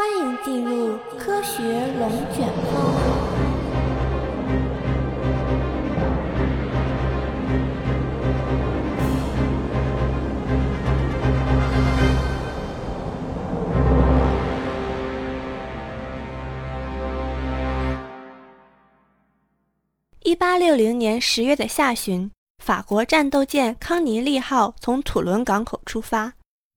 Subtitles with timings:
[0.00, 1.60] 欢迎进入科学
[1.98, 2.94] 龙卷风。
[20.20, 22.30] 一八六零年十月的下旬，
[22.62, 26.34] 法国战斗舰康尼利号从土伦港口出发，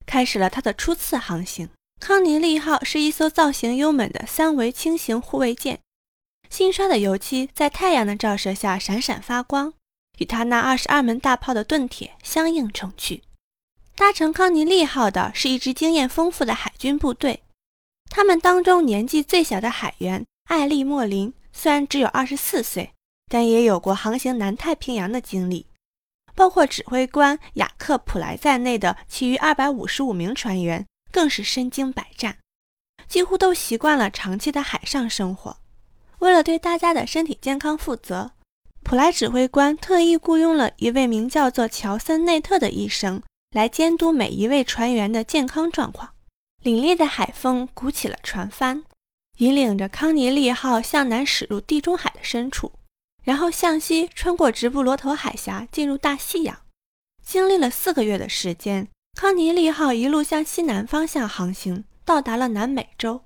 [0.08, 1.70] 开始了它的初次航行。
[2.02, 5.80] 康尼利号是一艘造型优美的三维轻型护卫舰，
[6.50, 9.72] 新刷的油漆在太阳的照射下闪闪发光，
[10.18, 13.22] 与它那二十二门大炮的盾铁相映成趣。
[13.96, 17.44] 搭乘康尼利号的是一支经验丰富的海军部队，
[18.10, 22.94] 他们当中年纪最小的海员艾利莫林虽然只有二十四岁，
[23.30, 25.68] 但也有过航行南太平洋的经历。
[26.34, 30.88] 包括指挥官雅克普莱在内的其余二百五十五名船员。
[31.12, 32.38] 更是身经百战，
[33.08, 35.58] 几乎都习惯了长期的海上生活。
[36.20, 38.32] 为了对大家的身体健康负责，
[38.84, 46.14] 普莱指挥官特意雇佣了一位名叫做乔森内特的医生来监督每一位船员的健康状况。
[46.64, 48.84] 凛冽的海风鼓起了船帆，
[49.38, 52.72] 引领着康尼利号向南驶入地中海的深处，
[53.24, 56.62] 然后向西穿过直布罗陀海峡进入大西洋。
[57.24, 58.88] 经历了四个月的时间。
[59.14, 63.24] 康尼利号一路向西南方向航行，到达了南美洲，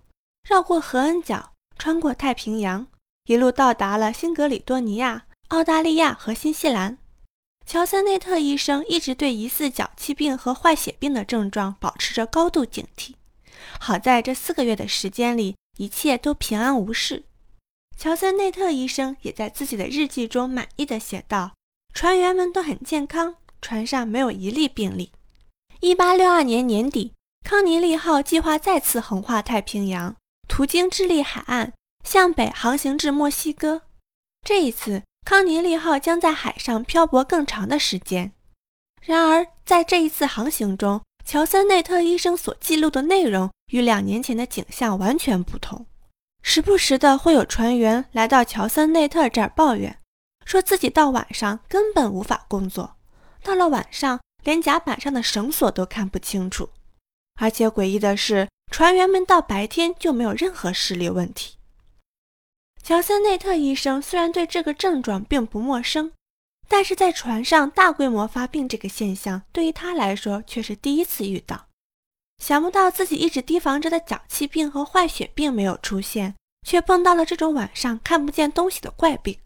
[0.47, 2.87] 绕过合恩角，穿过太平洋，
[3.25, 6.97] 一路到达了新格里多尼亚、澳大利亚和新西兰。
[7.65, 13.13] 乔森内特医生一直对疑似脚气病和坏血病的症状保持着高度警惕。
[13.79, 17.23] 好在这四个月的时间里，一切都平安无事。
[17.97, 21.53] 乔森内特医生也在自己的日记中满意的写道
[21.95, 25.11] ：“船员们都很健康，船上没有一例病例。”
[25.85, 30.15] 一八六二年年底，康尼利号计划再次横跨太平洋，
[30.47, 33.83] 途经智利海岸，向北航行至墨西哥。
[34.43, 38.31] 这一次，康尼利号将在海上漂泊更长的时间。
[39.03, 45.85] 然而，在这一次航行中，乔森内特医生所记录的内容与两年前的景象完全不同。
[46.41, 49.99] 时不时的会有船员来到乔森内特这儿抱怨，
[50.45, 52.95] 说自己到晚上根本无法工作，
[53.43, 54.19] 到了晚上。
[54.45, 56.69] 连甲板上的绳索都看不清楚，
[57.41, 61.57] 而且诡异的是，船员们到白天就没有任何视力问题。
[62.83, 66.11] 乔森内特医生虽然对这个症状并不陌生，
[66.67, 71.65] 但是在船上大规模发病这个现象对于他来说却是第一次遇到。
[72.37, 76.35] 想不到自己一直提防着的脚气病和坏血病没有出现，
[76.67, 79.39] 却碰到了这种晚上看不见东西的怪病。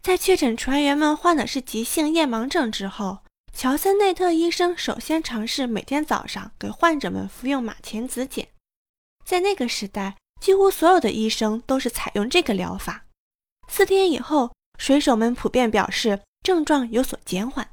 [0.00, 3.18] 在确诊船员们患的是急性夜盲症之后。
[3.58, 8.46] 乔森内特医生首先尝试每天早上给患者们服用马钱子碱。
[9.24, 13.06] 在那个时代，几乎所有的医生都是采用这个疗法。
[13.66, 17.68] 四天以后，水手们普遍表示症状有所减缓。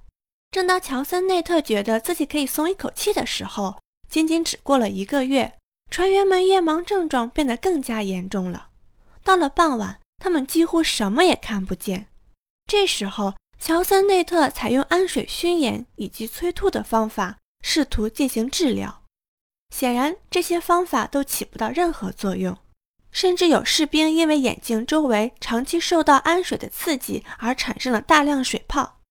[0.50, 3.80] 正当乔森内特觉得自己可以松一口气的时候，
[4.10, 5.54] 仅仅只过了一个月，
[5.92, 8.70] 船员们夜盲症状变得更加严重了。
[9.24, 12.08] 到了傍晚，他们几乎什么也看不见。
[12.66, 19.04] 这时候，乔森内特采用氨水熏眼以及催吐的方法，试图进行治疗。
[19.74, 22.56] 显然，这些方法都起不到任何作用，
[23.12, 29.02] 甚至有士兵因为眼睛周围长期受到氨水的刺激而产生了大量水泡。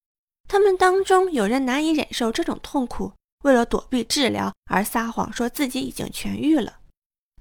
[0.49, 3.13] 他们当中有人难以忍受这种痛苦，
[3.43, 6.79] 为了躲避治疗而撒谎说自己已经痊愈了。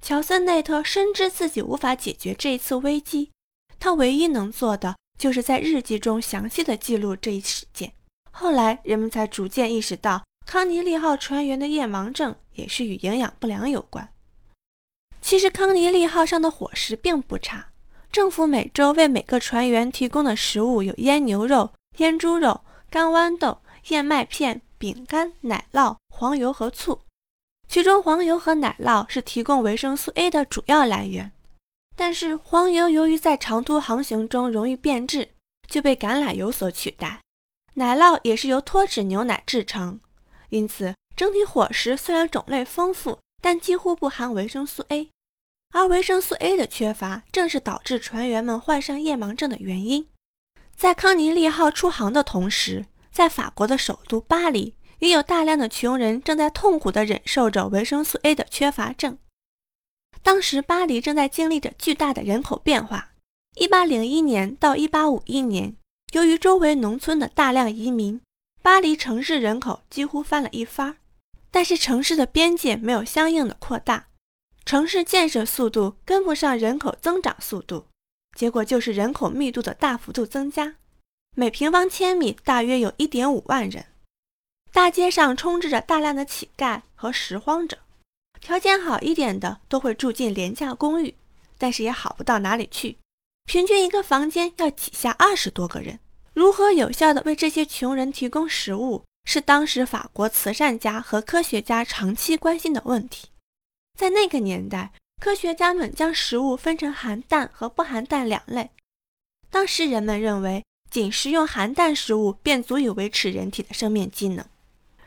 [0.02, 3.32] 乔森内特深知自己无法解决这一次危机，
[3.80, 4.96] 他唯一能做的。
[5.18, 7.94] 就是在日记中详细的记录这一事件。
[8.32, 14.10] 后来人们才逐渐意识到，康尼利号船员的夜盲症也是与营养不良有关。
[15.22, 17.68] 其实康尼利号上的伙食并不差，
[18.12, 27.00] 政府每周为每个船员提供的食物有腌牛肉、腌猪肉、干豌豆、燕麦片、饼干、奶酪、黄油和醋，
[27.70, 31.32] 其中黄油和奶酪是提供维生素 A 的主要来源。
[31.96, 35.30] 但是黄油由于在长途航行中容易变质，
[35.68, 37.22] 就被橄榄油所取代。
[37.76, 40.00] 奶酪也是由脱脂牛奶制成，
[40.50, 45.10] 因此整体伙食虽然种类丰富，但几乎不含维生素 A。
[45.72, 50.08] 而维生素 A 的缺乏，正是导致船员们患上夜盲症的原因。
[50.76, 59.18] 在康尼利号出航的同时，在法国的首都巴黎，也有大量的穷人正在痛苦地忍受着维生素 A 的缺乏症。
[60.24, 63.12] 当时巴黎正在经历着巨大的人口变化。
[63.58, 65.76] 1801年到1851年，
[66.14, 68.20] 由于周围农村的大量移民，
[68.64, 70.98] 巴黎城市人口几乎翻了一番。
[71.52, 74.08] 但是城市的边界没有相应的扩大，
[74.66, 77.86] 城市建设速度跟不上人口增长速度，
[78.36, 80.78] 结果就是人口密度的大幅度增加，
[81.36, 83.86] 每平方千米大约有一点五万人。
[84.72, 87.78] 大街上充斥着大量的乞丐和拾荒者，
[88.42, 91.16] 条件好一点的都会住进廉价公寓，
[91.58, 92.98] 但是也好不到哪里去。
[93.46, 96.00] 平均一个房间要挤下二十多个人。
[96.34, 103.28] 如何有效地为这些穷人提供食物，是当时法国慈善家和科学家长期关心的问题。
[104.00, 104.92] 在那个年代，
[105.22, 108.72] 科学家们将食物分成含氮和不含氮两类。
[109.52, 114.44] 当时人们认为，仅食用含氮食物便足以维持人体的生命机能。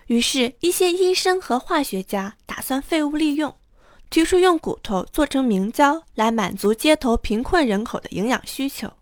[0.06, 2.36] 于是，一些医生和化学家
[2.66, 3.54] 算废物利用，
[4.10, 8.92] 提出用骨头做成明胶来满足街头贫困人口的营养需求。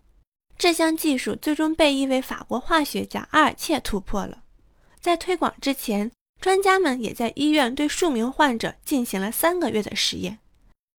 [0.55, 4.43] 这项技术最终被一位法国化学家阿尔切突破了。
[5.01, 10.37] 在推广之前，专家们也在医院对数名患者进行了三个月的实验，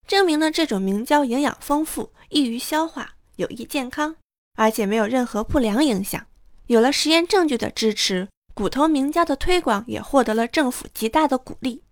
[0.08, 4.16] 证明了这种明胶营养丰富、易于消化、有益健康，
[4.56, 6.26] 而且没有任何不良影响。
[6.66, 8.26] 有了实验证据的支持。
[8.54, 11.82] 骨头明胶的推广也获得了政府极大的鼓励。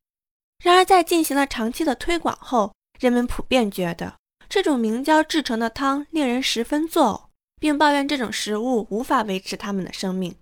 [0.64, 4.14] 然而，在进行了长期的推广后，人们普遍觉得
[4.49, 7.28] 这种明胶制成的汤令人十分作呕，
[7.61, 10.34] 并抱怨这种食物无法维持他们的生命。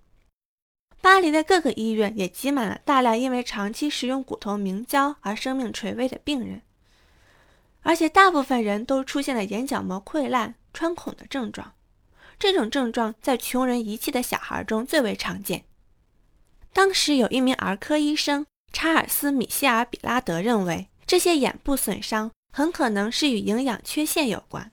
[1.01, 6.63] 巴黎的各个医院也挤满了大量因为长期食用骨头明胶而生命垂危的病人，
[7.81, 11.73] 而且大部分人都出现了眼角膜溃烂、穿孔的症状。
[12.39, 15.65] 这种症状在穷人遗弃的小孩中最为常见。
[16.73, 24.73] 当时有一名儿科医生查尔斯·米歇尔·比拉德认为，这些眼部损伤很可能是与营养缺陷有关。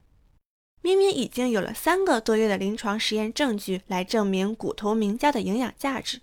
[0.81, 6.21] 明明已经有了三个多月的临床实验证据来证明骨头明胶的营养价值，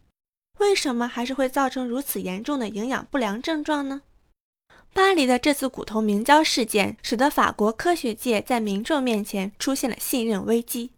[0.59, 4.01] 为什么还是会造成如此严重的营养不良症状呢？
[4.95, 10.93] 巴黎的这次骨头明胶事件，使得法国科学界在民众面前出现了信任危机，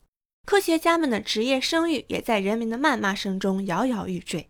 [0.46, 4.47] 科学家们的职业声誉也在人民的谩骂声中摇摇欲坠。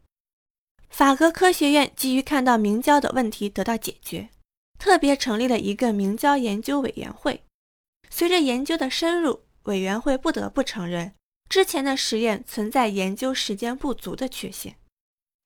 [0.88, 4.30] 法国科学院基于看到明胶的问题得到解决，
[4.78, 7.44] 特别成立了一个明胶研究委员会。
[8.10, 11.14] 随着研究的深入，委员会不得不承认
[11.48, 14.76] 之前的实验存在研究时间不足的缺陷。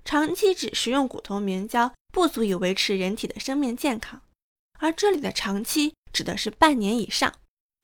[0.05, 4.23] 长期只食用骨头明胶不足以维持人体的生命健康，
[4.79, 7.33] 而这里的长期指的是半年以上。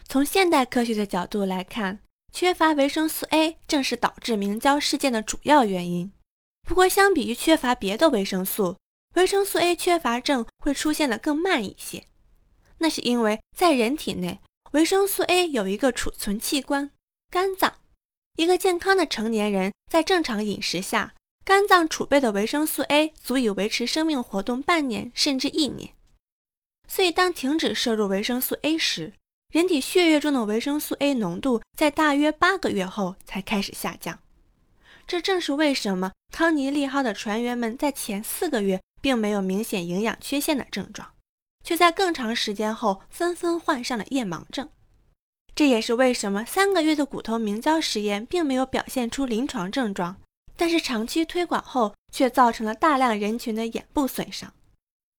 [0.09, 2.01] 从现代科学的角度来看，
[2.33, 6.11] 缺乏维生素 A 正是导致明胶事件的主要原因。
[6.69, 8.77] 不过，相比于缺乏别的维生素，
[9.15, 12.05] 维生素 A 缺乏症会出现的更慢一些。
[12.77, 14.39] 那是因为在人体内，
[14.73, 16.91] 维生素 A 有一个储存器官——
[17.33, 17.77] 肝脏。
[18.37, 25.95] 一个健康的成年人在正常饮食下，肝脏储备的维生素 A 足以维持生命活动半年甚至一年。
[26.87, 29.15] 所以，当停止摄入维生素 A 时，
[29.51, 34.19] 人体血液中的维生素 A 浓度在大约八个月后才开始下降。
[35.07, 41.13] 这正是为什么康尼利号的船员们在前四个月并没有明显营养缺陷的症状，
[41.65, 44.69] 却在更长时间后纷纷患上了夜盲症。
[45.55, 50.17] 这也是为什么三个月的骨头明胶实验并没有表现出临床症状，
[50.57, 54.53] 但是长期推广后却造成了大量人群的眼部损伤。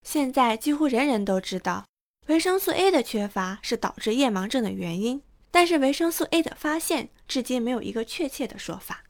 [0.07, 1.85] 现在几乎人人都知道，
[2.27, 9.03] 维生素 A 的缺乏是导致夜盲症的原因，但是维生素 A 的发现至今没有一个确切的说法。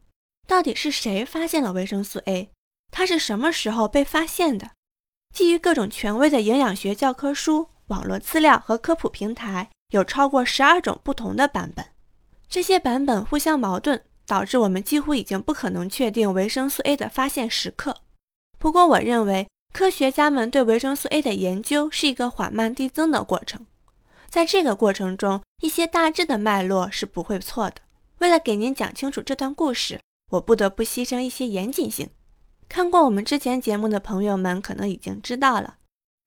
[0.49, 2.49] 到底是谁发现了维生素 A？
[2.89, 4.71] 它是什么时候被发现的？
[5.31, 11.85] 基于各种权威的营养学教科书、网络资料和科普平台，有超过十二种不同的版本。
[12.49, 17.97] 这些版本互相矛盾，导致我们几乎已经不可能确定维生素 A 的发现时刻。
[18.57, 23.67] 不过，我认为科学家们对维生素 A 的研究是一个缓慢递增的过程。
[24.27, 27.75] 在这个过程中，一些大致的脉络是不会错的。
[28.17, 29.99] 为了给您讲清楚这段故事。
[30.29, 32.09] 我不得不牺牲一些严谨性。
[32.67, 35.77] 看过我们之前节目的朋友们可能已经知道了，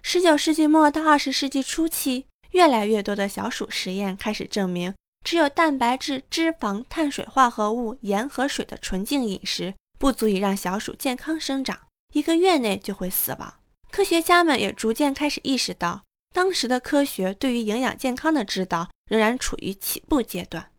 [0.03, 4.93] 十九世纪末到二十世纪初期，越来越多的小鼠实验开始证明，
[5.25, 11.79] 只有蛋白质、脂肪、碳水化合物、盐和水的纯净饮食不足以让小鼠健康生长，
[12.13, 13.55] 一个月内就会死亡。
[13.93, 16.03] 科学家们也逐渐开始意识到，
[16.35, 20.72] 当时的科学对于营养健康的指导仍然处于起步阶段。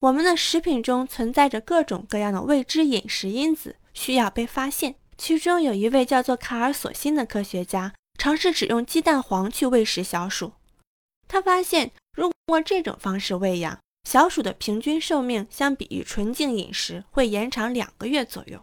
[0.00, 4.94] 我们的食品中存在着各种各样的未知饮食因子，需要被发现。
[5.16, 10.52] 其中有一位叫做卡尔索辛的科学家，尝试只用鸡蛋黄去喂食小鼠。
[11.26, 18.62] 他发现，如果这种方式喂养小鼠的平均寿命，相比于纯净饮食会延长两个月左右。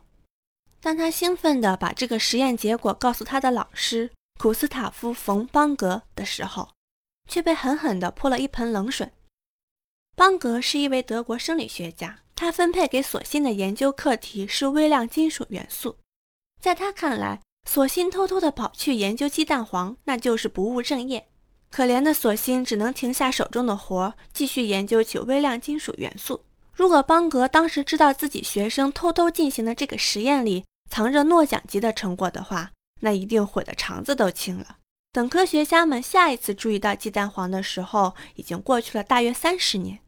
[0.79, 6.69] 当他兴奋地把这个实验结果告诉他的老师古斯塔夫·冯·邦格的时候，
[7.29, 9.11] 却被狠狠地泼了一盆冷水。
[10.15, 15.97] 邦格是一位德国生理学家，他分配给索性的研究课题是微量金属元素。
[16.61, 21.27] 在他看来，索性偷偷地跑去研究鸡蛋黄，那就是不务正业。
[21.69, 26.45] 可怜的索性只能停下手中的活，继续研究起微量金属元素。
[26.71, 34.77] 如果邦格当时知道自己学生偷偷进行的这个实验里藏着诺奖级的成果的话，那一定悔得肠子都青了。
[35.11, 39.99] 等科学家们下一次注意到鸡蛋黄的时候，已经过去了大约三十年。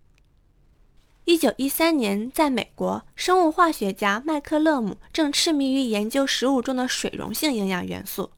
[1.28, 8.32] 一九一三年，在美国，生物化学家麦克勒姆正痴迷于研究食物中的水溶性营养元素。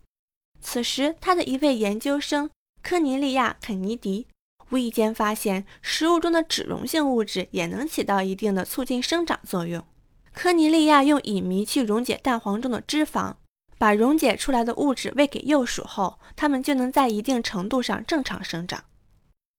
[0.60, 2.50] 此时，他的一位研究生
[2.82, 4.26] 科尼利亚·肯尼迪
[4.72, 9.86] 无意间发现，食物中的脂溶性物质也能起到一定的促进生长作用。
[10.34, 13.36] 科尼利亚用乙醚去溶解蛋黄中的脂肪，
[13.78, 18.86] 把溶解出来的物质喂给幼鼠后，它们就能在一定程度上正常生长。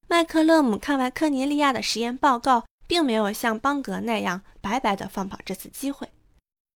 [0.08, 2.64] 麦克勒姆看完科尼利亚的实验报告。
[2.90, 6.08] 并没有像邦格那样白白的放跑这次机会，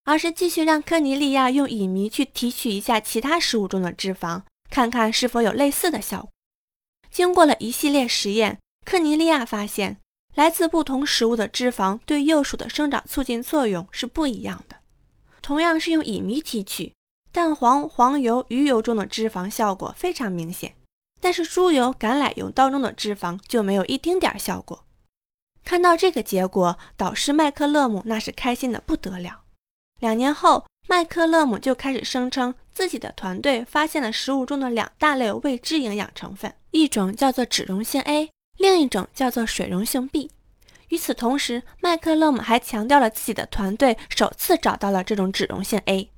[0.05, 6.31] 而是继续让科尼利亚用乙醚去提取一下其他食物中的脂肪，看看是否有类似的效果。
[7.11, 9.97] 经过了一系列实验，科尼利亚发现
[10.37, 14.77] 来自不同食物的脂肪对幼鼠的生长促进作用是不一样的。
[15.43, 16.93] 同样是用乙醚提取，
[17.33, 20.77] 蛋黄、黄油、鱼油中的脂肪效果非常明显，
[21.21, 24.85] 但是猪油、橄榄油当中的脂肪就没有一丁点效果。
[25.65, 29.41] 看到这个结果，导师麦克勒姆那是开心的不得了。
[29.99, 40.31] 两年后，麦克勒姆就开始声称自己的团队发现了食物中的两大类未知营养成分，一种叫做脂溶性 A，另一种叫做水溶性 B。
[40.89, 46.11] 与此同时，麦克勒姆还强调了自己的团队首次找到了这种脂溶性 A。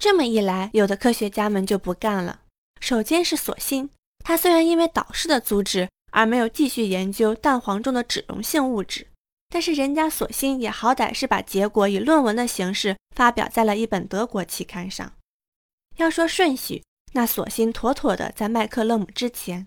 [0.00, 2.40] 这么一来，有的科学家们就不干了。
[2.80, 3.90] 首先是索辛，
[4.24, 5.88] 他虽然因为导师的阻止。
[6.10, 9.06] 而没有继续研究蛋黄中的脂溶性物质，
[9.48, 15.12] 但是人家索性也好歹是把结果以论文的形式发表在了一本德国期刊上。
[15.96, 19.66] 要说顺序，那索性妥妥的在麦克勒姆之前，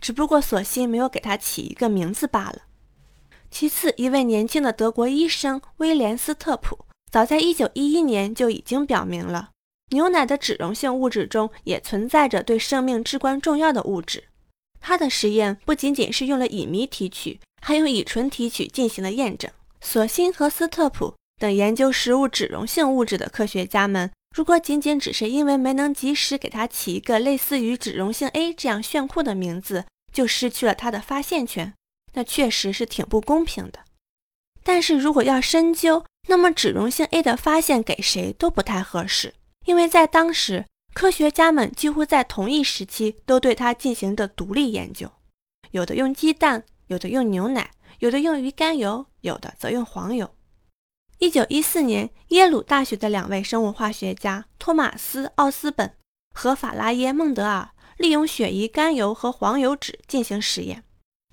[0.00, 2.62] 只不过索性没有给他起一个名字罢了。
[3.50, 9.50] 其次，一位年轻的德国医生威廉斯特普，早在1911年就已经表明了，
[9.90, 14.29] 牛奶的脂溶性物质中也存在着对生命至关重要的物质。
[14.80, 19.50] 他的实验不仅仅是用了乙醚提取，还用乙醇提取进行了验证。
[19.80, 31.72] 索辛和斯特普等研究食物脂溶性物质的科学家们，如果仅仅只是因为没能及时给它起一个类似于脂溶性 A 这样炫酷的名字，就失去了它的发现权，
[32.14, 33.80] 那确实是挺不公平的。
[34.62, 39.34] 但是如果要深究，那么脂溶性 A 的发现给谁都不太合适，
[39.66, 40.64] 因为在当时。
[41.00, 45.10] 科学家们几乎在同一时期都对它进行的独立研究，
[45.70, 50.30] 有的用鸡蛋，有的用牛奶，有的用鱼肝油，有的则用黄油。
[51.16, 55.94] 一九一四年，耶鲁大学的两位生物化学家托马斯·奥斯本
[56.34, 60.84] 和法拉耶·孟德尔利用鳕鱼肝油和黄油脂进行实验。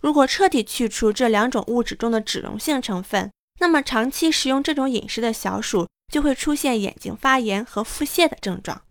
[0.01, 8.83] 如果彻底去除这两种物质中的脂溶性成分，那么长期食用这种饮食的小鼠就会出现眼睛发炎和腹泻的症状。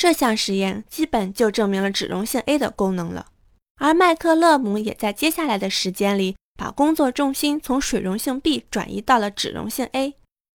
[0.00, 3.26] 这项实验基本就证明了脂溶性 A 的功能了，
[3.76, 10.14] 而麦克勒姆也在接下来的时间里把工作重心从水溶性 B 转移到了脂溶性 A，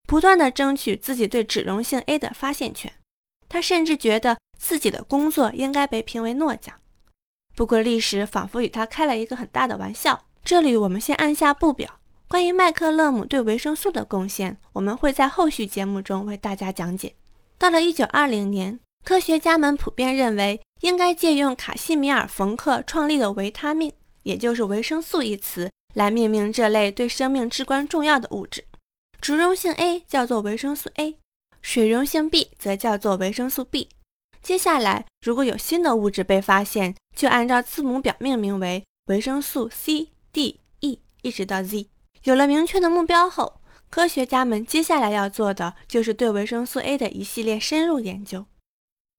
[0.09, 2.91] 不断的争取自己对脂溶性 A 的发现权。
[3.47, 6.75] 他甚至觉得自己的工作应该被评为诺奖。
[7.55, 10.25] 不过历史仿佛与他开了一个很大的玩笑。
[10.43, 12.01] 这里我们先按下不表。
[12.29, 17.15] 关于麦克勒姆对维生素的贡献，我们会在后续节目中为大家讲解。
[17.59, 18.81] 到了1920年。
[19.05, 23.93] 科学家们普遍认为，应该借用卡西米尔·冯克创立的维他命，
[24.23, 28.65] 也就是维生素一词，来命名这类对生命至关重要的物质。
[29.21, 31.19] 脂溶性 A 叫做维生素 A，
[31.61, 33.91] 水溶性 B 则叫做维生素 B。
[34.43, 41.89] 接下来，如果有新的物质被发现，就按照字母表命名为维生素 C、D、E，一直到 Z。
[42.23, 48.47] 有了明确的目标后，科学家们接下来要做的就是对维生素 A 的一系列深入研究。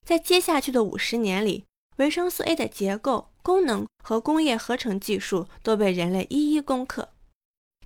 [0.05, 1.65] 在接下去的五十年里，
[1.97, 7.09] 维生素 A 的结构、功能和工业合成技术都被人类一一攻克。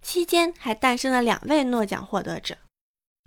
[0.02, 2.58] 期间还诞生了两位诺奖获得者，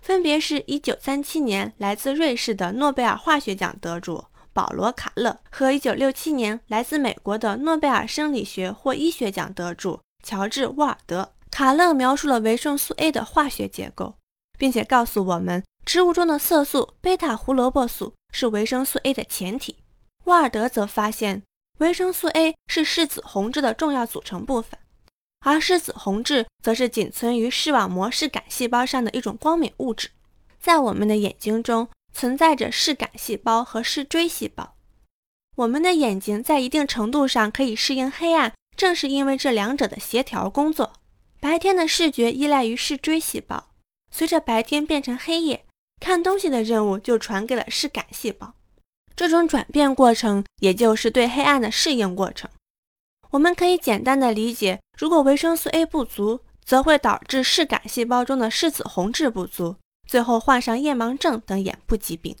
[0.03, 11.33] 分别是一九三七年来自瑞士的诺贝尔化学奖得主保罗·卡勒和一九六七年来自美国的诺贝尔生理学或医学奖得主乔治·沃尔德。
[11.49, 14.15] 卡勒描述了维生素 A 的化学结构，
[14.63, 15.61] 并且告诉我们。
[15.85, 19.79] 植物中的色素贝塔胡萝卜素是维生素 A 的前体。
[20.23, 21.43] 沃尔德则发现，
[21.79, 24.79] 维生素 A 是视紫红质的重要组成部分，
[25.41, 30.11] 而视紫红质则是仅存于视网膜视杆细胞上的一种光敏物质。
[30.61, 34.75] 在我们的眼睛中存在着视杆细胞和视锥细胞。
[35.57, 40.93] 我们的眼睛在一定程度上可以适应黑暗，正是因为这两者的协调工作。
[41.41, 43.71] 白天的视觉依赖于视锥细胞，
[44.15, 45.65] 随着白天变成黑夜，
[45.99, 48.53] 看东西的任务就传给了视杆细胞。
[49.15, 52.49] 这种转变过程，也就是对黑暗的适应过程。
[53.31, 59.75] 我们可以简单的理解，如果维生素 A 不足，则会导致视杆细胞中的视紫红质不足，
[60.07, 62.35] 最后患上夜盲症等眼部疾病。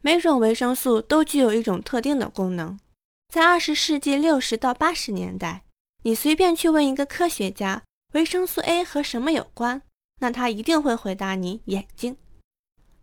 [0.00, 2.80] 每种维生素都具有一种特定的功能。
[3.28, 5.64] 在二十世纪六十到八十年代，
[6.04, 7.82] 你随便去问一个科学家，
[8.14, 9.82] 维生素 A 和什么有关，
[10.20, 12.16] 那他一定会回答你眼睛。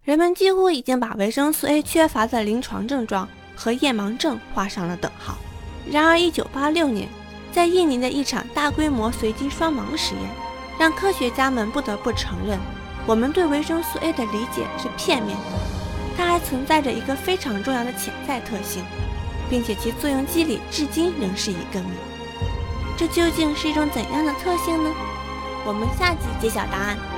[0.04, 5.38] 人们几乎已经把维生素 A 缺乏的临床症状和夜盲症画上了等号。
[5.92, 7.10] 然而，1986年，
[7.52, 10.24] 在印尼的一场大规模随机双盲实验，
[10.80, 12.58] 让科学家们不得不承认，
[13.06, 15.44] 我们对维生素 A 的理解是片面的。
[16.16, 18.84] 它还存在着一个非常重要的潜在特性，
[19.50, 21.90] 并且其作用机理至今仍是一个谜。
[22.98, 24.92] 这究竟是一种怎样的特性呢？
[25.68, 27.17] 我们下集揭晓答案。